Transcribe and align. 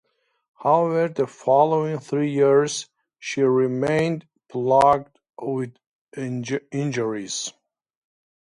However 0.55 1.09
the 1.09 1.27
following 1.27 1.99
three 1.99 2.31
years 2.31 2.89
she 3.19 3.43
remained 3.43 4.25
plagued 4.49 5.19
with 5.39 5.75
injuries. 6.17 7.53